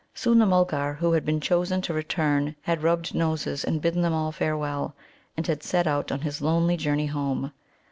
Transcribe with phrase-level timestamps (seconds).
[0.15, 4.15] Soon the Mulgar who had been chosen to return had rubbed noses and bidden them
[4.15, 4.95] all farewell,
[5.37, 7.51] and had set out on his lonely journey home.